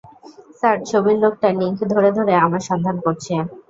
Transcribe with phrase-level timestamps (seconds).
[0.59, 3.33] Sir, ছবির লোকটা link ধরে, ধরে আমাদের সন্ধান করছে।